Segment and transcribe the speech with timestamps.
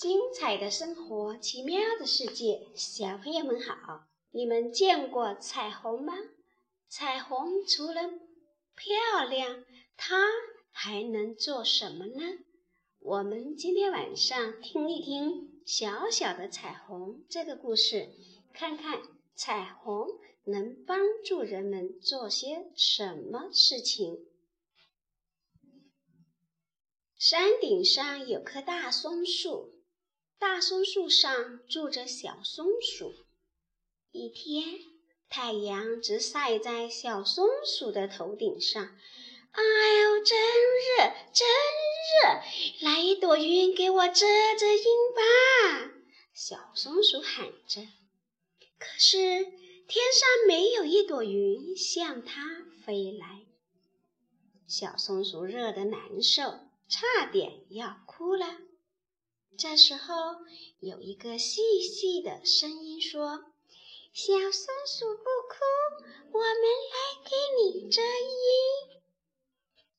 [0.00, 4.06] 精彩的生活，奇妙的世界，小朋友们好！
[4.30, 6.14] 你们见过彩虹吗？
[6.88, 8.08] 彩虹除了
[8.74, 9.62] 漂亮，
[9.98, 10.16] 它
[10.70, 12.38] 还能做什么呢？
[13.00, 15.32] 我们今天晚上听一听
[15.66, 18.08] 《小小的彩虹》这个故事，
[18.54, 19.02] 看看
[19.34, 20.08] 彩虹
[20.44, 24.16] 能帮助人们做些什么事情。
[27.18, 29.78] 山顶上有棵大松树。
[30.40, 33.12] 大松树上住着小松鼠。
[34.10, 34.80] 一天，
[35.28, 38.82] 太阳直晒在小松鼠的头顶上。
[39.52, 39.62] 哎
[40.00, 41.46] 呦，真热，真
[42.24, 42.86] 热！
[42.86, 44.14] 来一朵云给我遮
[44.58, 44.82] 遮阴
[45.14, 45.92] 吧！
[46.32, 47.82] 小松鼠喊着。
[48.78, 53.42] 可是天上没有一朵云向它飞来。
[54.66, 56.44] 小松鼠热得难受，
[56.88, 58.46] 差点要哭了。
[59.58, 60.14] 这时候，
[60.80, 63.44] 有一个细细的声音说
[64.14, 65.58] ：“小松鼠不哭，
[66.32, 67.30] 我们来给
[67.62, 69.00] 你遮阴。”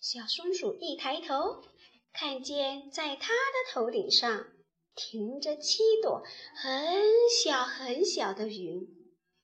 [0.01, 1.63] 小松鼠一抬头，
[2.11, 4.47] 看见在它的头顶上
[4.95, 6.23] 停着七朵
[6.55, 7.03] 很
[7.43, 8.87] 小很小的云，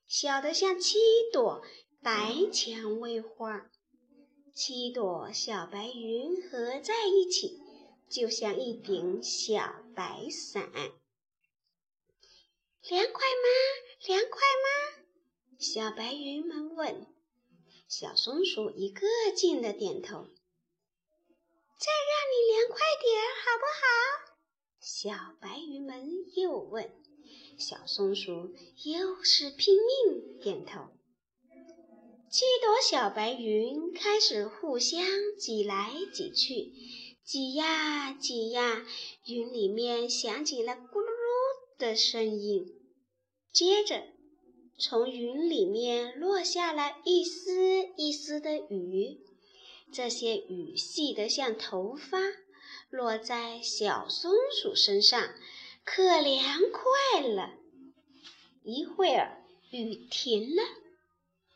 [0.08, 0.98] 小的像七
[1.32, 1.62] 朵
[2.02, 3.70] 白蔷薇花。
[4.56, 7.67] 七朵小白云合在一起。
[8.10, 10.72] 就像一顶小白伞，
[12.90, 13.48] 凉快吗？
[14.08, 15.04] 凉快吗？
[15.60, 17.06] 小白云们问。
[17.90, 20.24] 小松鼠一个劲的点头。
[21.80, 23.86] 再让你凉快点，好不好？
[24.80, 26.90] 小白云们又问。
[27.58, 28.54] 小松鼠
[28.86, 30.92] 又是拼命点头。
[32.30, 35.02] 七朵小白云开始互相
[35.40, 36.74] 挤来挤去。
[37.28, 38.86] 挤呀挤呀，
[39.26, 42.74] 云里面响起了咕噜噜的声音。
[43.52, 44.02] 接着，
[44.80, 49.20] 从云里面落下了一丝一丝的雨，
[49.92, 52.18] 这些雨细得像头发，
[52.90, 55.36] 落在小松鼠身上，
[55.84, 57.56] 可凉快了。
[58.64, 60.64] 一会儿，雨停了，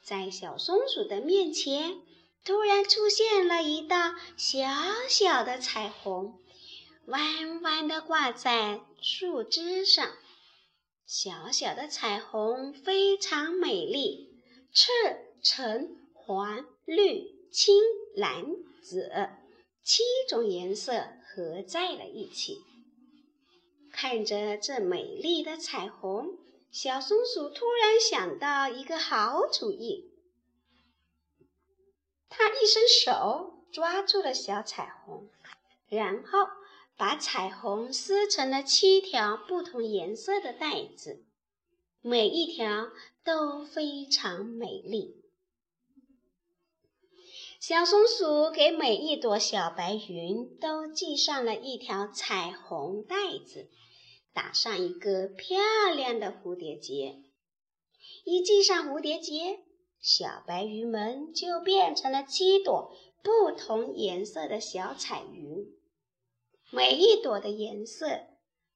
[0.04, 2.02] 在小松鼠的面前。
[2.44, 4.68] 突然出现了一道小
[5.08, 6.40] 小的彩虹，
[7.06, 10.12] 弯弯的挂在树枝上。
[11.06, 14.30] 小小的彩虹非常美丽，
[14.74, 14.92] 赤、
[15.44, 17.76] 橙、黄、绿、青、
[18.16, 18.46] 蓝、
[18.82, 19.12] 紫
[19.84, 22.58] 七种颜色合在了一起。
[23.92, 26.38] 看着这美丽的彩虹，
[26.72, 30.11] 小松鼠突然想到一个好主意。
[32.32, 35.30] 他一伸手抓住了小彩虹，
[35.90, 36.48] 然后
[36.96, 41.26] 把彩虹撕成了七条不同颜色的带子，
[42.02, 42.88] 每一条
[43.26, 45.18] 都非常美丽。
[47.60, 53.70] 小松鼠给每一朵小白云都系上了一条彩虹带子，
[54.34, 55.60] 打上一个漂
[55.94, 57.22] 亮的蝴蝶结。
[58.24, 59.60] 一系上蝴蝶结。
[60.02, 62.92] 小白鱼们就变成了七朵
[63.22, 65.68] 不同颜色的小彩云，
[66.72, 68.08] 每一朵的颜色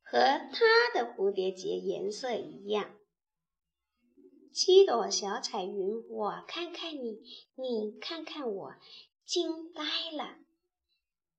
[0.03, 0.19] 和
[0.53, 2.95] 它的蝴蝶结颜色一样。
[4.53, 7.19] 七朵小彩云，我看看你，
[7.55, 8.75] 你看看我，
[9.25, 9.83] 惊呆
[10.15, 10.37] 了。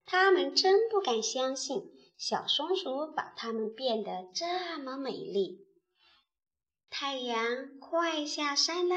[0.04, 5.64] 他们真不敢相信，小松鼠把它们变得这么美丽。
[6.90, 8.96] 太阳快下山了。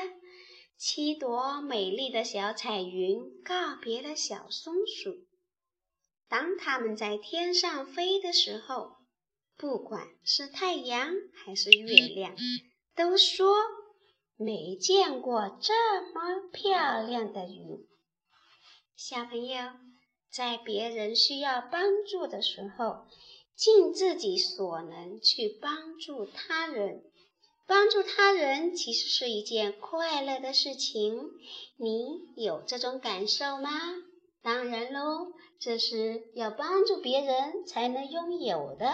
[0.81, 5.27] 七朵美丽的小彩云告别了小松鼠。
[6.29, 8.95] 当它们在天上飞的时候，
[9.57, 12.33] 不管是太阳还是月亮，
[12.95, 13.57] 都说
[14.37, 15.73] 没见过这
[16.13, 17.85] 么漂亮的云。
[18.95, 19.71] 小朋友，
[20.31, 23.05] 在别人需要帮助的时候，
[23.53, 27.03] 尽自己所能去帮助他人。
[27.69, 31.29] 帮助他人其实是一件快乐的事情，
[31.77, 33.69] 你有这种感受吗？
[34.41, 38.91] 当然喽，这是要帮助别人才能拥有的。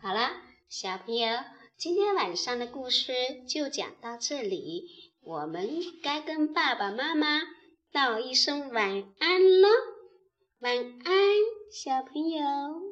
[0.00, 0.30] 好了，
[0.68, 1.40] 小朋友，
[1.76, 3.12] 今天晚上的故事
[3.48, 4.86] 就讲到这里，
[5.24, 5.68] 我们
[6.04, 7.40] 该跟爸爸妈妈
[7.92, 9.68] 道一声晚安了。
[10.60, 11.14] 晚安，
[11.72, 12.91] 小朋友。